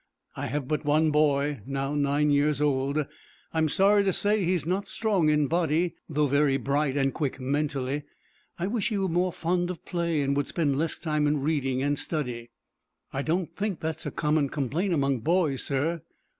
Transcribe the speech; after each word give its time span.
"I 0.35 0.47
have 0.47 0.67
but 0.67 0.83
one 0.83 1.11
boy, 1.11 1.61
now 1.67 1.93
nine 1.93 2.31
years 2.31 2.59
old. 2.59 3.05
I 3.53 3.57
am 3.59 3.69
sorry 3.69 4.03
to 4.05 4.11
say 4.11 4.43
he 4.43 4.53
is 4.53 4.65
not 4.65 4.87
strong 4.87 5.29
in 5.29 5.45
body, 5.45 5.93
though 6.09 6.25
very 6.25 6.57
bright 6.57 6.97
and 6.97 7.13
quick, 7.13 7.39
mentally. 7.39 8.01
I 8.57 8.65
wish 8.65 8.89
he 8.89 8.97
were 8.97 9.07
more 9.07 9.31
fond 9.31 9.69
of 9.69 9.85
play 9.85 10.23
and 10.23 10.35
would 10.35 10.47
spend 10.47 10.79
less 10.79 10.97
time 10.97 11.27
in 11.27 11.43
reading 11.43 11.83
and 11.83 11.99
study." 11.99 12.49
"I 13.13 13.21
don't 13.21 13.55
think 13.55 13.81
that 13.81 13.97
is 13.99 14.07
a 14.07 14.11
common 14.11 14.49
complaint 14.49 14.91
among 14.95 15.19
boys, 15.19 15.61
sir." 15.65 16.01